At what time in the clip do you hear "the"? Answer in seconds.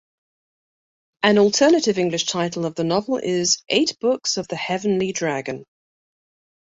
2.73-2.83, 4.47-4.55